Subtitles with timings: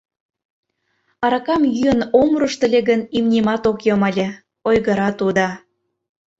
[1.25, 4.27] —Аракам йӱын ом рушт ыле гын, имнемат ок йом ыле,—
[4.67, 5.47] ойгыра тудо.